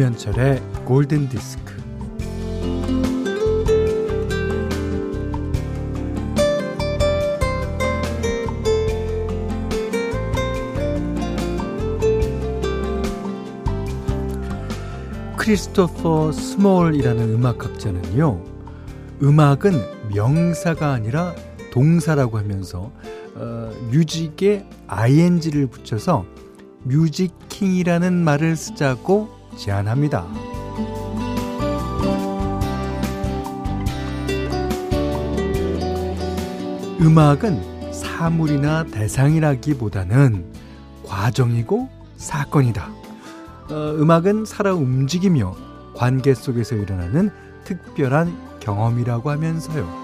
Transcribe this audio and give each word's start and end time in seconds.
김현철의 0.00 0.62
골든 0.86 1.28
디스크. 1.28 1.74
크리스토퍼 15.36 16.32
스몰이라는 16.32 17.34
음악학자는요, 17.34 18.42
음악은 19.22 20.08
명사가 20.14 20.92
아니라 20.92 21.34
동사라고 21.74 22.38
하면서 22.38 22.90
어, 23.34 23.70
music에 23.90 24.64
ing를 24.86 25.66
붙여서 25.66 26.24
뮤직킹이라는 26.84 28.14
말을 28.14 28.56
쓰자고 28.56 29.39
제안합니다. 29.60 30.26
음악은 37.02 37.92
사물이나 37.92 38.84
대상이라기보다는 38.84 40.46
과정이고 41.06 41.88
사건이다. 42.16 42.88
어, 43.70 43.94
음악은 43.98 44.46
살아 44.46 44.72
움직이며 44.72 45.54
관계 45.94 46.32
속에서 46.32 46.74
일어나는 46.74 47.30
특별한 47.64 48.60
경험이라고 48.60 49.30
하면서요. 49.30 50.00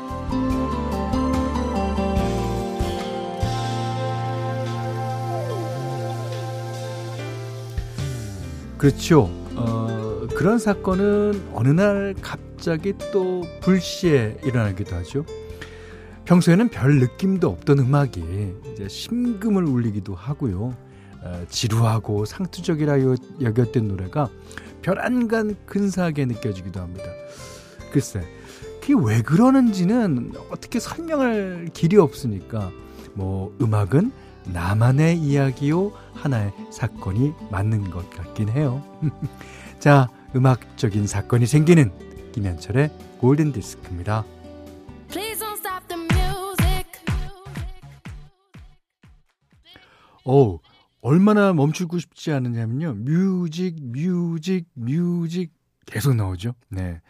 그렇죠. 8.77 9.46
어, 10.37 10.39
그런 10.39 10.59
사건은 10.59 11.51
어느 11.55 11.69
날 11.69 12.15
갑자기 12.21 12.93
또 13.13 13.45
불시에 13.63 14.37
일어나기도 14.45 14.95
하죠. 14.97 15.25
평소에는 16.27 16.69
별 16.69 16.99
느낌도 16.99 17.49
없던 17.49 17.79
음악이 17.79 18.55
이제 18.73 18.89
심금을 18.89 19.65
울리기도 19.65 20.15
하고요. 20.15 20.77
어, 21.23 21.45
지루하고 21.49 22.27
상투적이라 22.27 22.99
여겼던 23.41 23.89
노래가 23.89 24.29
별안간 24.83 25.57
근사하게 25.65 26.27
느껴지기도 26.27 26.81
합니다. 26.81 27.07
글쎄, 27.91 28.23
그게 28.81 28.95
왜 28.95 29.23
그러는지는 29.23 30.33
어떻게 30.51 30.79
설명할 30.79 31.71
길이 31.73 31.97
없으니까 31.97 32.71
뭐 33.15 33.57
음악은 33.61 34.13
나만의 34.53 35.19
이야기요 35.19 35.93
하나의 36.13 36.53
사건이 36.71 37.33
맞는 37.51 37.91
것 37.91 38.09
같긴 38.11 38.51
해요. 38.51 38.85
자, 39.81 40.09
음악적인 40.37 41.07
사건이 41.07 41.47
생기는 41.47 41.91
김현철의 42.33 42.91
골든 43.19 43.53
디스크입니다. 43.53 44.23
오, 50.27 50.61
얼마나 51.01 51.55
멈추고 51.55 51.99
싶지 51.99 52.33
않으냐면요. 52.33 52.95
music, 52.97 53.77
music, 53.81 54.67
music 54.75 55.55
계속 55.87 56.15
나오죠. 56.15 56.55
네. 56.69 57.01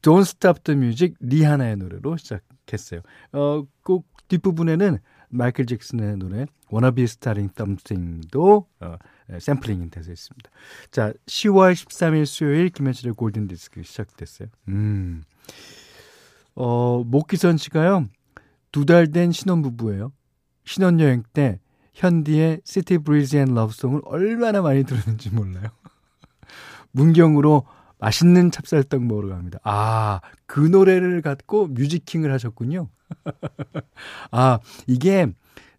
Don't 0.00 0.22
Stop 0.22 0.62
the 0.62 0.78
Music 0.78 1.16
리하나의 1.20 1.76
노래로 1.76 2.16
시작했어요. 2.16 3.00
어, 3.32 3.64
꼭 3.82 4.06
뒷부분에는 4.28 4.98
마이클 5.28 5.66
잭슨의 5.66 6.16
노래 6.16 6.46
Wanna 6.72 6.94
Be 6.94 7.04
Starting 7.04 7.52
Something도 7.54 8.66
어, 8.80 8.96
샘플링이 9.38 9.90
돼서 9.90 10.10
있습니다. 10.12 10.50
자, 10.90 11.12
10월 11.26 11.72
13일 11.72 12.26
수요일 12.26 12.68
김현철의 12.70 13.14
골든 13.14 13.46
디스크 13.48 13.82
시작됐어요. 13.82 14.48
음. 14.68 15.22
어, 16.54 17.02
목기선 17.06 17.56
씨가요. 17.56 18.06
두 18.72 18.84
달 18.84 19.10
된 19.12 19.32
신혼부부예요. 19.32 20.12
신혼여행 20.64 21.24
때 21.32 21.58
현디의 21.94 22.60
City 22.64 22.98
Breeze 22.98 23.36
and 23.36 23.54
Love 23.54 23.72
Song을 23.72 24.02
얼마나 24.04 24.62
많이 24.62 24.84
들었는지 24.84 25.30
몰라요. 25.30 25.68
문경으로 26.92 27.66
맛있는 27.98 28.50
찹쌀떡 28.50 29.04
먹으러 29.04 29.28
갑니다. 29.28 29.58
아, 29.64 30.20
그 30.46 30.60
노래를 30.60 31.20
갖고 31.22 31.66
뮤직킹을 31.66 32.32
하셨군요. 32.32 32.88
아, 34.30 34.58
이게 34.86 35.26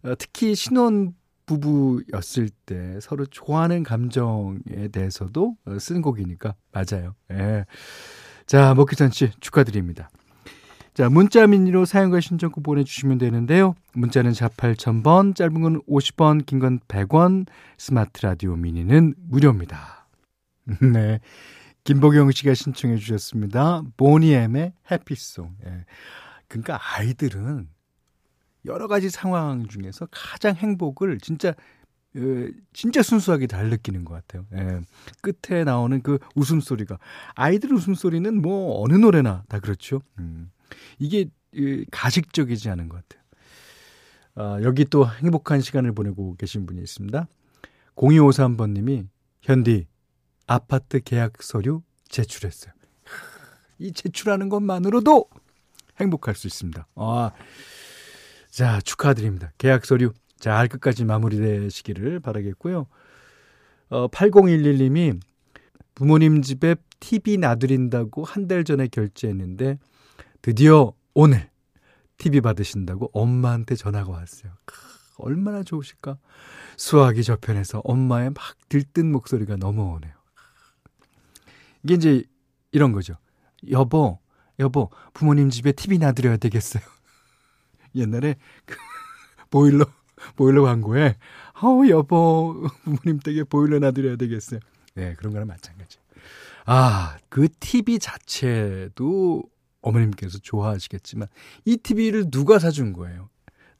어, 0.04 0.14
특히 0.18 0.54
신혼 0.54 1.14
부부였을 1.60 2.48
때 2.66 2.98
서로 3.00 3.26
좋아하는 3.26 3.82
감정에 3.82 4.88
대해서도 4.92 5.56
어, 5.66 5.78
쓴 5.78 6.02
곡이니까 6.02 6.54
맞아요. 6.72 7.14
예. 7.30 7.64
자, 8.46 8.74
먹기선 8.74 9.10
씨 9.10 9.30
축하드립니다. 9.40 10.10
자, 10.94 11.08
문자 11.08 11.46
미니로 11.46 11.86
사용과 11.86 12.20
신청곡 12.20 12.62
보내주시면 12.62 13.16
되는데요. 13.18 13.74
문자는 13.94 14.34
4 14.34 14.48
8000번, 14.48 15.34
짧은 15.34 15.62
건 15.62 15.80
50원, 15.88 16.44
긴 16.44 16.58
건 16.60 16.80
100원, 16.80 17.46
스마트 17.78 18.24
라디오 18.26 18.56
미니는 18.56 19.14
무료입니다. 19.16 20.06
네. 20.92 21.20
김보경 21.84 22.30
씨가 22.30 22.54
신청해 22.54 22.96
주셨습니다. 22.98 23.82
보니엠의 23.96 24.72
해피송. 24.90 25.56
예. 25.66 25.84
그러니까 26.46 26.78
아이들은 26.94 27.68
여러 28.64 28.86
가지 28.86 29.10
상황 29.10 29.66
중에서 29.66 30.06
가장 30.10 30.54
행복을 30.54 31.18
진짜 31.18 31.50
어, 32.14 32.20
진짜 32.72 33.02
순수하게 33.02 33.46
잘 33.46 33.70
느끼는 33.70 34.04
것 34.04 34.14
같아요. 34.14 34.46
예. 34.54 34.80
끝에 35.22 35.64
나오는 35.64 36.02
그 36.02 36.18
웃음소리가 36.34 36.98
아이들 37.34 37.72
웃음소리는 37.72 38.42
뭐 38.42 38.82
어느 38.82 38.94
노래나 38.94 39.44
다 39.48 39.58
그렇죠. 39.60 40.02
음. 40.18 40.50
이게 40.98 41.30
가식적이지 41.90 42.70
않은 42.70 42.88
것 42.88 42.96
같아요. 42.96 43.22
아, 44.34 44.62
여기 44.62 44.84
또 44.84 45.06
행복한 45.06 45.60
시간을 45.60 45.92
보내고 45.92 46.36
계신 46.36 46.66
분이 46.66 46.80
있습니다. 46.80 47.26
0253번님이 47.96 49.06
현디 49.42 49.86
아파트 50.46 51.00
계약 51.00 51.42
서류 51.42 51.82
제출했어요. 52.08 52.72
이 53.78 53.92
제출하는 53.92 54.48
것만으로도 54.48 55.28
행복할 56.00 56.34
수 56.34 56.46
있습니다. 56.46 56.86
아, 56.94 57.32
자, 58.52 58.80
축하드립니다. 58.82 59.50
계약 59.56 59.86
서류 59.86 60.12
잘 60.38 60.68
끝까지 60.68 61.06
마무리되시기를 61.06 62.20
바라겠고요. 62.20 62.86
어, 63.88 64.08
8011님이 64.08 65.18
부모님 65.94 66.42
집에 66.42 66.76
TV 67.00 67.38
놔드린다고 67.38 68.24
한 68.24 68.46
달 68.48 68.64
전에 68.64 68.88
결제했는데 68.88 69.78
드디어 70.42 70.92
오늘 71.14 71.48
TV 72.18 72.42
받으신다고 72.42 73.10
엄마한테 73.14 73.74
전화가 73.74 74.10
왔어요. 74.12 74.52
크, 74.66 74.76
얼마나 75.16 75.62
좋으실까? 75.62 76.18
수화기 76.76 77.24
저편에서 77.24 77.80
엄마의 77.84 78.30
막 78.30 78.36
들뜬 78.68 79.10
목소리가 79.12 79.56
넘어오네요. 79.56 80.12
이게 81.84 81.94
이제 81.94 82.22
이런 82.70 82.92
거죠. 82.92 83.16
여보, 83.70 84.18
여보, 84.58 84.90
부모님 85.14 85.48
집에 85.48 85.72
TV 85.72 85.96
놔드려야 85.98 86.36
되겠어요. 86.36 86.82
옛날에 87.94 88.36
그 88.64 88.76
보일러, 89.50 89.84
보일러 90.36 90.62
광고에, 90.62 91.16
어우, 91.62 91.88
여보, 91.88 92.66
부모님 92.84 93.20
댁에 93.20 93.44
보일러 93.44 93.78
놔드려야 93.78 94.16
되겠어요. 94.16 94.60
네, 94.94 95.14
그런 95.14 95.32
거랑 95.32 95.46
마찬가지. 95.46 95.98
아, 96.64 97.16
그 97.28 97.48
TV 97.60 97.98
자체도 97.98 99.42
어머님께서 99.80 100.38
좋아하시겠지만, 100.38 101.28
이 101.64 101.76
TV를 101.76 102.30
누가 102.30 102.58
사준 102.58 102.92
거예요? 102.92 103.28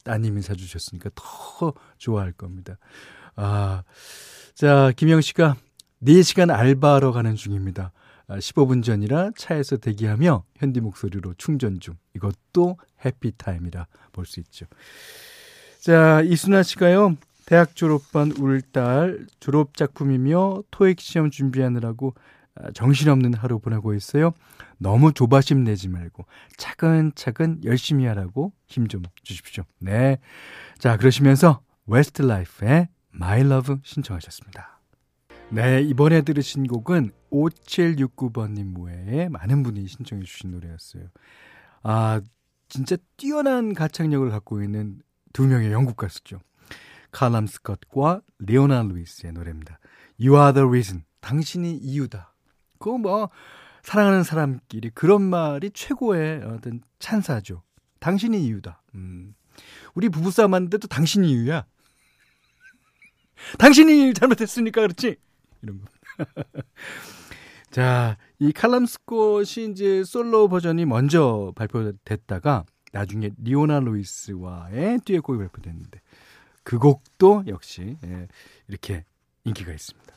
따님이 0.03 0.41
사주셨으니까 0.41 1.09
더 1.15 1.73
좋아할 1.97 2.33
겁니다. 2.33 2.77
아, 3.35 3.83
자, 4.53 4.91
김영 4.95 5.21
씨가 5.21 5.55
4시간 6.03 6.51
알바하러 6.51 7.11
가는 7.11 7.35
중입니다. 7.35 7.91
15분 8.29 8.79
아, 8.79 8.81
전이라 8.81 9.31
차에서 9.37 9.77
대기하며 9.77 10.43
현디 10.57 10.81
목소리로 10.81 11.33
충전 11.37 11.79
중. 11.79 11.95
이것도 12.15 12.77
해피타임이라 13.05 13.87
볼 14.11 14.25
수 14.25 14.39
있죠. 14.41 14.65
자, 15.81 16.21
이순아 16.21 16.63
씨가요. 16.63 17.17
대학 17.45 17.75
졸업반 17.75 18.31
울딸 18.31 19.27
졸업 19.39 19.75
작품이며 19.75 20.63
토익 20.71 21.01
시험 21.01 21.29
준비하느라고 21.29 22.13
아, 22.55 22.71
정신없는 22.71 23.33
하루 23.33 23.59
보내고 23.59 23.93
있어요. 23.93 24.31
너무 24.77 25.13
조바심 25.13 25.63
내지 25.63 25.89
말고 25.89 26.25
차근차근 26.57 27.61
열심히 27.63 28.05
하라고 28.05 28.53
힘 28.67 28.87
좀 28.87 29.01
주십시오. 29.23 29.63
네. 29.79 30.17
자, 30.77 30.97
그러시면서 30.97 31.61
웨스트 31.87 32.21
라이프의 32.21 32.87
My 33.13 33.41
Love 33.41 33.77
신청하셨습니다. 33.83 34.72
네, 35.49 35.81
이번에 35.81 36.21
들으신 36.23 36.65
곡은 36.67 37.11
5769번님 37.31 38.83
외에 38.85 39.29
많은 39.29 39.63
분이 39.63 39.87
신청해 39.87 40.23
주신 40.23 40.51
노래였어요. 40.51 41.03
아, 41.83 42.21
진짜 42.69 42.97
뛰어난 43.17 43.73
가창력을 43.73 44.29
갖고 44.31 44.63
있는 44.63 45.01
두 45.31 45.45
명의 45.45 45.71
영국 45.71 45.95
가수죠. 45.97 46.39
칼람 47.11 47.45
스컷과 47.45 48.21
레오나 48.39 48.81
루이스의 48.83 49.33
노래입니다. 49.33 49.79
You 50.19 50.39
are 50.39 50.53
the 50.53 50.67
reason. 50.67 51.03
당신이 51.21 51.77
이유다. 51.77 52.33
그거 52.79 52.97
뭐 52.97 53.29
사랑하는 53.83 54.23
사람끼리 54.23 54.89
그런 54.91 55.21
말이 55.21 55.69
최고의 55.71 56.43
어떤 56.43 56.81
찬사죠. 56.99 57.61
당신이 57.99 58.43
이유다. 58.45 58.81
음. 58.95 59.35
우리 59.93 60.09
부부싸움 60.09 60.53
하는데도 60.53 60.87
당신이 60.87 61.29
이유야. 61.31 61.65
당신이 63.59 64.13
잘못했으니까 64.13 64.81
그렇지. 64.81 65.17
이런 65.63 65.81
거. 65.81 65.87
자, 67.71 68.17
이 68.37 68.51
칼럼 68.51 68.85
스콧이 68.85 69.71
이제 69.71 70.03
솔로 70.03 70.47
버전이 70.47 70.85
먼저 70.85 71.51
발표됐다가 71.55 72.65
나중에 72.91 73.31
리오나 73.41 73.79
루이스와의 73.79 74.99
듀엣곡이 75.05 75.39
발표됐는데 75.39 75.99
그 76.63 76.77
곡도 76.77 77.45
역시 77.47 77.97
예, 78.05 78.27
이렇게 78.67 79.05
인기가 79.43 79.73
있습니다. 79.73 80.13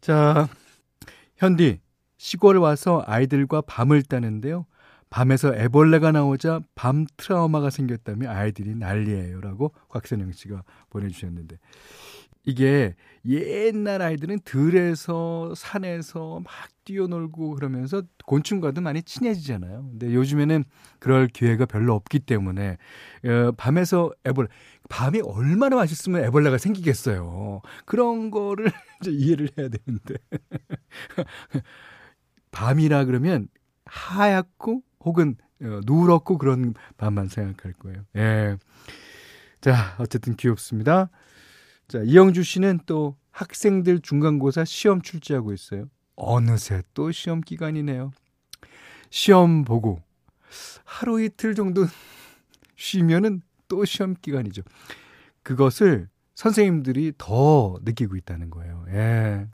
자, 0.00 0.48
현디 1.36 1.80
시골 2.16 2.56
와서 2.56 3.04
아이들과 3.06 3.60
밤을 3.60 4.02
따는데요. 4.02 4.66
밤에서 5.10 5.54
애벌레가 5.54 6.12
나오자 6.12 6.60
밤 6.74 7.06
트라우마가 7.16 7.70
생겼다며 7.70 8.30
아이들이 8.30 8.74
난리예요라고 8.74 9.72
곽선영 9.88 10.32
씨가 10.32 10.64
보내주셨는데 10.90 11.58
이게 12.48 12.94
옛날 13.26 14.00
아이들은 14.00 14.38
들에서 14.42 15.52
산에서 15.54 16.40
막 16.42 16.50
뛰어놀고 16.86 17.56
그러면서 17.56 18.02
곤충과도 18.24 18.80
많이 18.80 19.02
친해지잖아요. 19.02 19.90
근데 19.90 20.14
요즘에는 20.14 20.64
그럴 20.98 21.26
기회가 21.26 21.66
별로 21.66 21.94
없기 21.94 22.20
때문에 22.20 22.78
어, 23.26 23.52
밤에서 23.58 24.12
애벌 24.26 24.48
밤이 24.88 25.20
얼마나 25.20 25.76
맛있으면 25.76 26.24
애벌레가 26.24 26.56
생기겠어요. 26.56 27.60
그런 27.84 28.30
거를 28.30 28.64
이제 29.02 29.10
이해를 29.10 29.50
해야 29.58 29.68
되는데 29.68 30.14
밤이라 32.50 33.04
그러면 33.04 33.48
하얗고 33.84 34.82
혹은 35.04 35.36
어, 35.60 35.80
누렇고 35.84 36.38
그런 36.38 36.72
밤만 36.96 37.28
생각할 37.28 37.74
거예요. 37.74 38.04
예. 38.16 38.56
자, 39.60 39.96
어쨌든 39.98 40.34
귀엽습니다. 40.34 41.10
자, 41.88 42.02
이영주 42.04 42.42
씨는 42.42 42.80
또 42.84 43.16
학생들 43.30 44.00
중간고사 44.00 44.66
시험 44.66 45.00
출제하고 45.00 45.54
있어요. 45.54 45.88
어느새 46.16 46.82
또 46.92 47.10
시험 47.12 47.40
기간이네요. 47.40 48.10
시험 49.08 49.64
보고 49.64 50.02
하루 50.84 51.22
이틀 51.22 51.54
정도 51.54 51.86
쉬면은 52.76 53.40
또 53.68 53.86
시험 53.86 54.14
기간이죠. 54.20 54.62
그것을 55.42 56.08
선생님들이 56.34 57.14
더 57.16 57.78
느끼고 57.82 58.16
있다는 58.16 58.50
거예요. 58.50 58.84
예. 58.90 59.46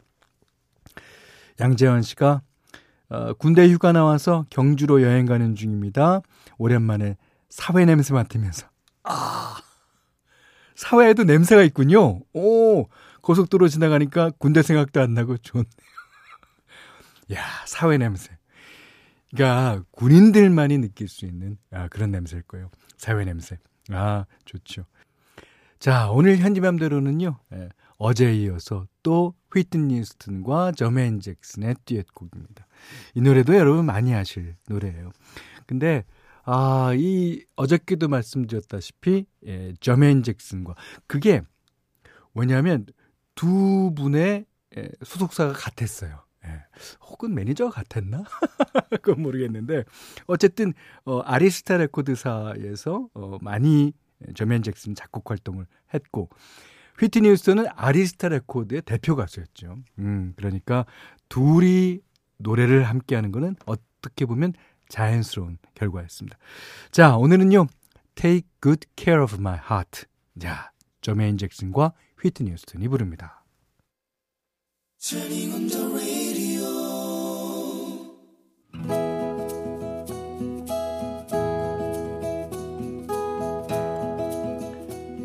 양재현 1.60 2.02
씨가 2.02 2.42
어, 3.10 3.32
군대 3.34 3.70
휴가 3.70 3.92
나와서 3.92 4.44
경주로 4.50 5.02
여행 5.02 5.24
가는 5.24 5.54
중입니다. 5.54 6.20
오랜만에 6.58 7.16
사회 7.48 7.84
냄새 7.84 8.12
맡으면서 8.12 8.66
아 9.04 9.56
사회에도 10.74 11.24
냄새가 11.24 11.62
있군요. 11.62 12.20
오, 12.32 12.88
고속도로 13.20 13.68
지나가니까 13.68 14.30
군대 14.38 14.62
생각도 14.62 15.00
안 15.00 15.14
나고 15.14 15.36
좋네요. 15.38 15.64
야, 17.34 17.42
사회 17.66 17.96
냄새. 17.96 18.36
그러니까 19.34 19.82
군인들만이 19.92 20.78
느낄 20.78 21.08
수 21.08 21.24
있는 21.24 21.56
아, 21.70 21.88
그런 21.88 22.10
냄새일 22.10 22.42
거예요. 22.42 22.70
사회 22.96 23.24
냄새. 23.24 23.58
아, 23.90 24.26
좋죠. 24.44 24.84
자, 25.78 26.10
오늘 26.10 26.38
현지맘대로는요. 26.38 27.38
예, 27.54 27.68
어제에 27.98 28.34
이어서 28.36 28.86
또 29.02 29.34
휘트니 29.52 30.04
스튼과 30.04 30.72
저메인 30.72 31.20
잭슨의 31.20 31.76
듀엣곡입니다. 31.84 32.66
이 33.14 33.20
노래도 33.20 33.54
여러분 33.54 33.84
많이 33.84 34.14
아실 34.14 34.56
노래예요. 34.68 35.10
근데 35.66 36.04
아, 36.44 36.92
이 36.94 37.44
어저께도 37.56 38.08
말씀드렸다시피 38.08 39.26
예, 39.46 39.74
저메인 39.80 40.22
잭슨과 40.22 40.74
그게 41.06 41.42
뭐냐면 42.32 42.86
두 43.34 43.92
분의 43.96 44.46
예, 44.76 44.88
소속사가 45.02 45.52
같았어요. 45.52 46.24
예. 46.46 46.62
혹은 47.00 47.34
매니저가 47.34 47.70
같았나? 47.70 48.24
그건 49.02 49.22
모르겠는데 49.22 49.84
어쨌든 50.26 50.74
어, 51.04 51.20
아리스타 51.20 51.78
레코드사에서 51.78 53.08
어, 53.14 53.38
많이 53.40 53.92
저메인 54.34 54.62
잭슨 54.62 54.94
작곡 54.94 55.30
활동을 55.30 55.66
했고 55.92 56.28
휘트니 56.98 57.28
휴스턴은 57.28 57.66
아리스타 57.74 58.28
레코드의 58.28 58.82
대표 58.82 59.16
가수였죠. 59.16 59.76
음, 59.98 60.32
그러니까 60.36 60.86
둘이 61.28 62.00
노래를 62.38 62.84
함께 62.84 63.14
하는 63.14 63.32
거는 63.32 63.56
어떻게 63.66 64.26
보면 64.26 64.52
자연스러운 64.94 65.58
결과였습니다. 65.74 66.38
자, 66.92 67.16
오늘은요. 67.16 67.66
Take 68.14 68.48
Good 68.62 68.86
Care 68.96 69.24
of 69.24 69.34
My 69.34 69.58
Heart. 69.58 70.04
자, 70.38 70.70
저메인 71.00 71.36
잭슨과 71.36 71.94
휘트니 72.22 72.52
휴스턴이 72.52 72.86
부릅니다. 72.86 73.44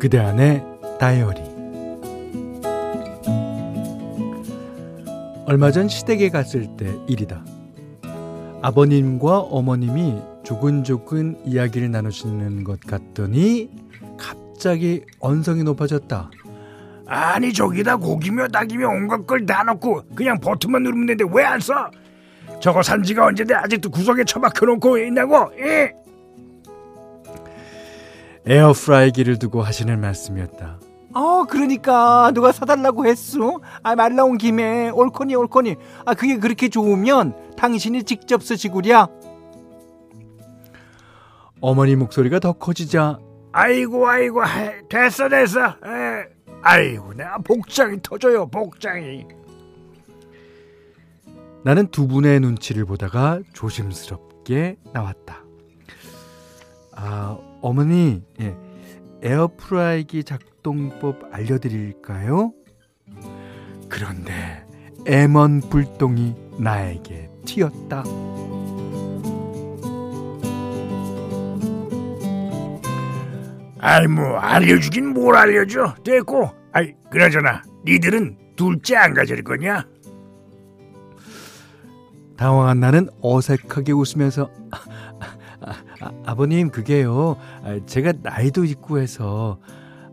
그대 0.00 0.18
안의 0.18 0.64
다이어리 0.98 1.40
얼마 5.46 5.70
전 5.70 5.88
시댁에 5.88 6.30
갔을 6.30 6.76
때 6.76 6.92
일이다. 7.06 7.59
아버님과 8.62 9.38
어머님이 9.40 10.20
조근조근 10.42 11.40
이야기를 11.44 11.90
나누시는 11.90 12.64
것 12.64 12.80
같더니 12.80 13.70
갑자기 14.18 15.02
언성이 15.18 15.62
높아졌다. 15.64 16.30
아니 17.06 17.52
저기다 17.52 17.96
고기며 17.96 18.48
닭이며 18.48 18.86
온갖 18.88 19.26
걸 19.26 19.44
다 19.46 19.62
넣고 19.64 20.02
그냥 20.14 20.38
버튼만 20.38 20.82
누르면 20.82 21.06
되는데 21.06 21.24
왜 21.34 21.44
안 21.44 21.58
써? 21.60 21.90
저거 22.60 22.82
산 22.82 23.02
지가 23.02 23.26
언제인데 23.26 23.54
아직도 23.54 23.90
구석에 23.90 24.24
처박혀 24.24 24.66
놓고 24.66 24.98
있냐고? 24.98 25.50
예? 25.58 25.92
에어프라이기를 28.46 29.38
두고 29.38 29.62
하시는 29.62 29.98
말씀이었다. 30.00 30.78
어, 31.12 31.44
그러니까 31.44 32.30
누가 32.32 32.52
사달라고 32.52 33.06
했어? 33.06 33.60
아, 33.82 33.96
말 33.96 34.14
나온 34.14 34.38
김에 34.38 34.90
옳거니 34.90 35.34
옳거니. 35.34 35.76
아, 36.04 36.14
그게 36.14 36.38
그렇게 36.38 36.68
좋으면 36.68 37.34
당신이 37.56 38.04
직접 38.04 38.42
쓰시구랴. 38.42 39.08
어머니 41.60 41.94
목소리가 41.94 42.38
더 42.38 42.52
커지자 42.54 43.18
아이고 43.52 44.08
아이고 44.08 44.40
됐어 44.88 45.28
됐어. 45.28 45.60
에, 45.60 46.24
아이고 46.62 47.12
내가 47.14 47.38
복장이 47.38 47.98
터져요 48.02 48.46
복장이. 48.46 49.26
나는 51.62 51.88
두 51.88 52.06
분의 52.06 52.40
눈치를 52.40 52.86
보다가 52.86 53.40
조심스럽게 53.52 54.76
나왔다. 54.94 55.44
아, 56.96 57.36
어머니, 57.60 58.22
예, 58.40 58.56
에어프라이기 59.22 60.24
작 60.24 60.40
동법 60.62 61.22
알려드릴까요? 61.32 62.52
그런데 63.88 64.64
M1 65.06 65.70
불똥이 65.70 66.34
나에게 66.58 67.30
튀었다. 67.44 68.04
아이 73.82 74.06
뭐 74.06 74.36
알려주긴 74.36 75.14
뭘 75.14 75.36
알려줘 75.36 75.94
됐고 76.04 76.50
아이 76.72 76.92
그나저나 77.10 77.62
니들은 77.86 78.36
둘째 78.54 78.96
안 78.96 79.14
가질 79.14 79.42
거냐? 79.42 79.86
당황한 82.36 82.80
나는 82.80 83.08
어색하게 83.22 83.92
웃으면서 83.92 84.50
아, 84.70 86.10
아, 86.26 86.34
버님 86.34 86.70
그게요 86.70 87.36
아, 87.62 87.80
제가 87.86 88.12
나이도 88.22 88.64
있고 88.64 88.98
해서 88.98 89.58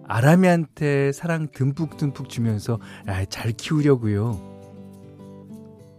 아람이한테 0.08 1.12
사랑 1.12 1.48
듬뿍듬뿍 1.52 2.30
주면서 2.30 2.80
아, 3.06 3.26
잘 3.26 3.52
키우려고요. 3.52 4.58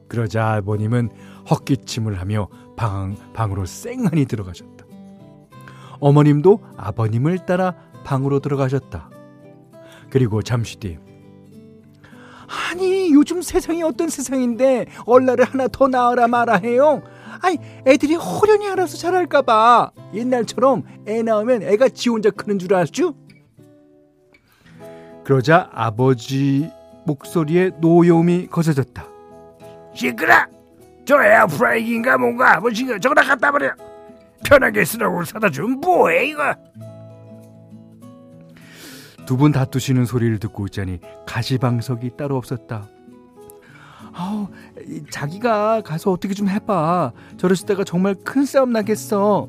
그러자 0.08 0.54
아버님은 0.54 1.10
헛기침을 1.50 2.18
하며 2.18 2.48
방, 2.76 3.16
방으로 3.34 3.66
쌩하니 3.66 4.24
들어가셨다. 4.26 4.86
어머님도 6.00 6.60
아버님을 6.76 7.44
따라 7.44 7.74
방으로 8.04 8.40
들어가셨다. 8.40 9.10
그리고 10.10 10.42
잠시 10.42 10.78
뒤 10.78 10.96
아니 12.70 13.12
요즘 13.12 13.42
세상이 13.42 13.82
어떤 13.82 14.08
세상인데 14.08 14.86
얼라를 15.04 15.44
하나 15.44 15.68
더 15.68 15.88
낳으라 15.88 16.28
마라 16.28 16.56
해요. 16.56 17.02
아니 17.42 17.58
애들이 17.86 18.14
호련히 18.14 18.68
알아서 18.68 18.96
자랄까봐 18.96 19.90
옛날처럼 20.14 20.84
애 21.06 21.22
낳으면 21.22 21.62
애가 21.62 21.90
지 21.90 22.08
혼자 22.08 22.30
크는 22.30 22.58
줄 22.58 22.74
알죠? 22.74 23.14
그러자 25.32 25.68
아버지 25.74 26.70
목소리에 27.04 27.72
노여움이 27.82 28.46
거세졌다. 28.46 29.06
시끄라 29.92 30.48
저 31.04 31.22
에어프라이기인가 31.22 32.16
뭔가 32.16 32.58
뭐지 32.60 32.86
저거나 32.98 33.22
갖다 33.22 33.52
버려 33.52 33.70
편하게 34.42 34.86
쓰라고 34.86 35.22
사다 35.24 35.50
주면 35.50 35.80
뭐해 35.82 36.28
이거 36.28 36.54
두 39.26 39.36
분 39.36 39.52
다투시는 39.52 40.06
소리를 40.06 40.38
듣고 40.38 40.64
있자니 40.64 41.00
가시방석이 41.26 42.12
따로 42.16 42.38
없었다. 42.38 42.88
아우, 44.14 44.48
이 44.86 45.02
자기가 45.10 45.82
가서 45.82 46.10
어떻게 46.10 46.32
좀 46.32 46.48
해봐. 46.48 47.12
저러시다가 47.36 47.84
정말 47.84 48.14
큰 48.14 48.46
싸움 48.46 48.72
나겠어. 48.72 49.46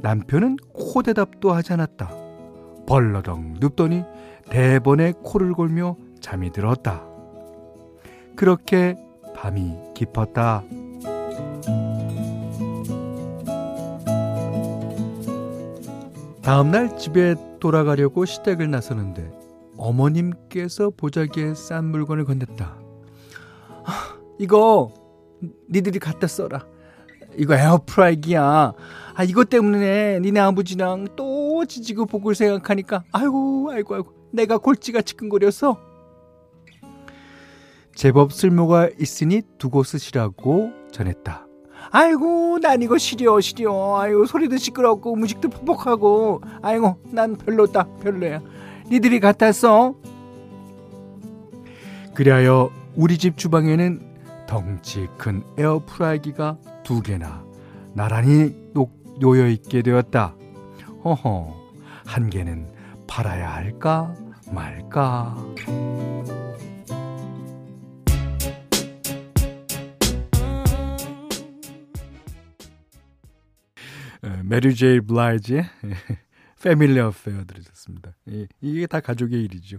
남편은 0.00 0.58
코 0.72 1.02
대답도 1.02 1.52
하지 1.52 1.72
않았다. 1.72 2.23
벌러덩 2.86 3.54
눕더니 3.60 4.04
대번에 4.50 5.12
코를 5.22 5.52
골며 5.54 5.96
잠이 6.20 6.52
들었다. 6.52 7.04
그렇게 8.36 8.96
밤이 9.34 9.76
깊었다. 9.94 10.62
다음날 16.42 16.98
집에 16.98 17.36
돌아가려고 17.58 18.26
시댁을 18.26 18.70
나서는데 18.70 19.30
어머님께서 19.78 20.90
보자기에 20.90 21.54
싼 21.54 21.86
물건을 21.86 22.26
건넸다. 22.26 22.76
아, 23.84 24.18
이거 24.38 24.92
니들이 25.70 25.98
갖다 25.98 26.26
써라. 26.26 26.66
이거 27.36 27.54
에어프라이기야. 27.56 28.72
아 29.16 29.24
이것 29.24 29.48
때문에 29.48 30.20
니네 30.20 30.40
아버지랑 30.40 31.08
또 31.16 31.64
지지고 31.66 32.06
복을 32.06 32.34
생각하니까 32.34 33.04
아이고 33.12 33.70
아이고 33.70 33.94
아이고 33.94 34.12
내가 34.32 34.58
골찌가 34.58 35.02
치근거려서. 35.02 35.78
제법 37.94 38.32
쓸모가 38.32 38.90
있으니 38.98 39.42
두고 39.58 39.84
쓰시라고 39.84 40.72
전했다. 40.90 41.46
아이고 41.90 42.58
난 42.60 42.82
이거 42.82 42.98
시려 42.98 43.40
시려. 43.40 43.98
아이고 44.00 44.26
소리도 44.26 44.56
시끄럽고 44.56 45.14
음식도 45.14 45.50
퍽퍽하고. 45.50 46.40
아이고 46.62 46.96
난 47.10 47.36
별로다 47.36 47.86
별로야. 48.02 48.40
니들이 48.90 49.20
같았어 49.20 49.94
그리하여 52.14 52.70
우리 52.96 53.16
집 53.16 53.36
주방에는 53.38 54.00
덩치 54.46 55.08
큰 55.16 55.42
에어프라이기가 55.56 56.58
두 56.84 57.02
개나 57.02 57.44
나란히 57.94 58.54
놓여 59.18 59.48
있게 59.48 59.82
되었다 59.82 60.36
허허 61.02 61.54
한 62.04 62.30
개는 62.30 62.70
팔아야 63.08 63.54
할까 63.54 64.14
말까 64.52 65.34
메리 74.42 74.74
제이 74.74 75.00
블라이즈의 75.00 75.64
Family 76.62 77.00
Affair 77.00 77.44
들으셨습니다. 77.44 78.14
이게 78.60 78.86
다 78.86 79.00
가족의 79.00 79.42
일이죠. 79.42 79.78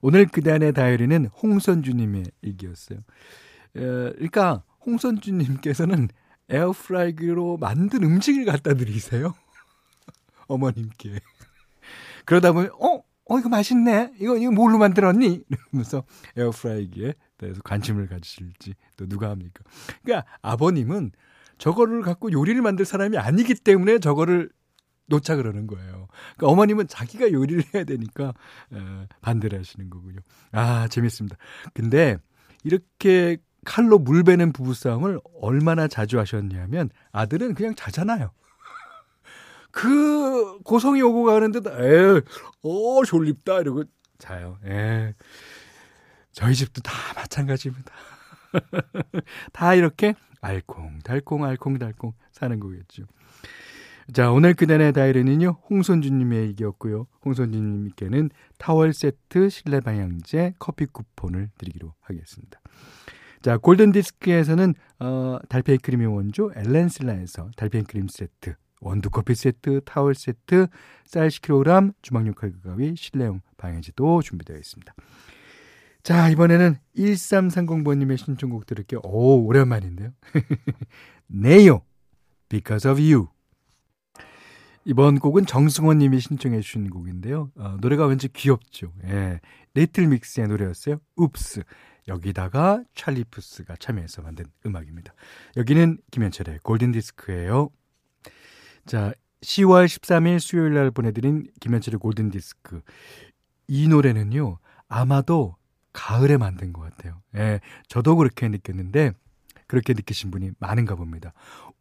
오늘 0.00 0.26
그단의 0.26 0.72
다이어리는 0.72 1.26
홍선주님의 1.26 2.24
얘기였어요. 2.44 2.98
그러니까 3.72 4.62
홍선주님께서는 4.84 6.08
에어프라이기로 6.48 7.58
만든 7.58 8.02
음식을 8.02 8.44
갖다 8.44 8.74
드리세요. 8.74 9.34
어머님께. 10.46 11.20
그러다 12.24 12.52
보면 12.52 12.70
어, 12.80 13.02
어 13.26 13.38
이거 13.38 13.48
맛있네. 13.48 14.14
이거 14.20 14.36
이거 14.36 14.50
뭘로 14.50 14.78
만들었니? 14.78 15.44
이러면서 15.48 16.04
에어프라이기에 16.36 17.14
대해서 17.38 17.62
관심을 17.62 18.08
가지실지 18.08 18.74
또 18.96 19.06
누가 19.06 19.30
합니까? 19.30 19.62
그러니까 20.02 20.26
아버님은 20.42 21.12
저거를 21.58 22.02
갖고 22.02 22.32
요리를 22.32 22.60
만들 22.62 22.84
사람이 22.84 23.16
아니기 23.16 23.54
때문에 23.54 23.98
저거를 23.98 24.50
놓자 25.06 25.36
그러는 25.36 25.66
거예요. 25.66 26.08
그러니까 26.36 26.46
어머님은 26.48 26.88
자기가 26.88 27.30
요리를 27.32 27.62
해야 27.74 27.84
되니까 27.84 28.32
에, 28.72 29.06
반대를 29.20 29.58
하시는 29.58 29.90
거군요. 29.90 30.20
아 30.52 30.88
재밌습니다. 30.88 31.36
근데 31.72 32.18
이렇게 32.64 33.36
칼로 33.64 33.98
물 33.98 34.22
베는 34.22 34.52
부부싸움을 34.52 35.20
얼마나 35.40 35.88
자주 35.88 36.18
하셨냐면 36.18 36.90
아들은 37.12 37.54
그냥 37.54 37.74
자잖아요. 37.74 38.30
그 39.70 40.58
고성이 40.62 41.02
오고 41.02 41.24
가는데도 41.24 41.70
에, 41.70 42.20
어 42.62 43.04
졸립다 43.04 43.60
이러고 43.60 43.84
자요. 44.18 44.58
에. 44.64 45.14
저희 46.32 46.54
집도 46.54 46.80
다 46.80 46.92
마찬가지입니다. 47.16 47.92
다 49.52 49.74
이렇게 49.74 50.14
알콩달콩 50.40 51.44
알콩달콩 51.44 52.12
사는 52.30 52.60
거겠죠. 52.60 53.04
자, 54.12 54.30
오늘 54.30 54.52
그날의 54.52 54.92
다이어리는요, 54.92 55.60
홍선주님의 55.70 56.48
얘기였고요. 56.48 57.06
홍선주님께는 57.24 58.30
타월 58.58 58.92
세트, 58.92 59.48
실내 59.48 59.80
방향제, 59.80 60.54
커피 60.58 60.84
쿠폰을 60.84 61.50
드리기로 61.56 61.94
하겠습니다. 62.02 62.60
자, 63.44 63.58
골든 63.58 63.92
디스크에서는, 63.92 64.72
어, 65.00 65.36
달팽이 65.50 65.76
크림의 65.76 66.06
원조, 66.06 66.50
엘렌슬라에서 66.56 67.50
달팽이 67.58 67.84
크림 67.84 68.08
세트, 68.08 68.54
원두 68.80 69.10
커피 69.10 69.34
세트, 69.34 69.82
타월 69.84 70.14
세트, 70.14 70.68
쌀 71.04 71.28
10kg, 71.28 71.92
주방용 72.00 72.32
칼국 72.32 72.62
가위, 72.62 72.94
실내용 72.96 73.42
방향제도 73.58 74.22
준비되어 74.22 74.56
있습니다. 74.56 74.94
자, 76.02 76.30
이번에는 76.30 76.76
1330번님의 76.96 78.16
신청곡 78.16 78.64
들을게요. 78.64 79.00
오, 79.04 79.44
오랜만인데요. 79.44 80.12
니요. 81.26 81.82
Because 82.48 82.90
of 82.90 82.98
You. 82.98 83.28
이번 84.86 85.18
곡은 85.18 85.44
정승원 85.44 85.98
님이 85.98 86.18
신청해 86.20 86.62
주신 86.62 86.88
곡인데요. 86.88 87.50
어, 87.56 87.76
노래가 87.78 88.06
왠지 88.06 88.28
귀엽죠. 88.32 88.94
예. 89.04 89.40
리틀 89.74 90.06
믹스의 90.06 90.48
노래였어요. 90.48 90.98
Oops. 91.20 91.62
여기다가 92.08 92.84
찰리 92.94 93.24
푸스가 93.24 93.76
참여해서 93.76 94.22
만든 94.22 94.46
음악입니다. 94.66 95.14
여기는 95.56 95.98
김현철의 96.10 96.60
골든 96.62 96.92
디스크예요. 96.92 97.70
자, 98.86 99.12
10월 99.40 99.86
13일 99.86 100.40
수요일 100.40 100.74
날 100.74 100.90
보내드린 100.90 101.46
김현철의 101.60 101.98
골든 101.98 102.30
디스크. 102.30 102.82
이 103.66 103.88
노래는요, 103.88 104.58
아마도 104.88 105.56
가을에 105.92 106.36
만든 106.36 106.72
것 106.72 106.82
같아요. 106.82 107.22
예, 107.36 107.60
저도 107.88 108.16
그렇게 108.16 108.48
느꼈는데 108.48 109.12
그렇게 109.66 109.94
느끼신 109.94 110.30
분이 110.30 110.52
많은가 110.58 110.94
봅니다. 110.94 111.32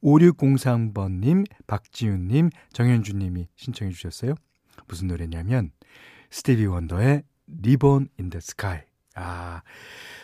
5603번님, 0.03 1.45
박지윤님, 1.67 2.49
정현주님이 2.71 3.47
신청해 3.55 3.91
주셨어요. 3.91 4.35
무슨 4.87 5.07
노래냐면 5.07 5.71
스티비 6.29 6.65
원더의 6.65 7.23
Ribbon 7.47 8.09
in 8.17 8.29
the 8.29 8.39
Sky. 8.39 8.92
아, 9.15 9.61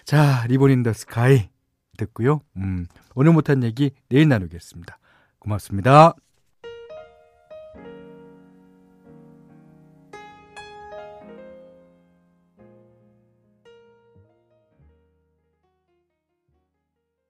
자, 0.05 0.45
Ribbon 0.47 0.71
in 0.71 0.80
the 0.80 0.93
Sky 0.93 1.49
듣고요. 1.97 2.41
음, 2.57 2.87
오늘 3.15 3.33
못한 3.33 3.63
얘기 3.63 3.91
내일 4.09 4.27
나누겠습니다. 4.27 4.97
고맙습니다. 5.39 6.15